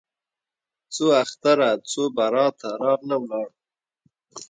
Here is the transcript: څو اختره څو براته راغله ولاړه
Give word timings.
څو 0.93 1.05
اختره 1.23 1.69
څو 1.89 2.01
براته 2.17 2.69
راغله 2.83 3.15
ولاړه 3.19 3.55